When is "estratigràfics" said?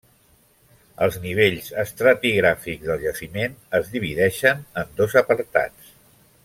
1.83-2.87